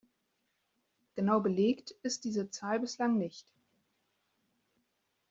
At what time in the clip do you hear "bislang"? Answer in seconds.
2.79-3.19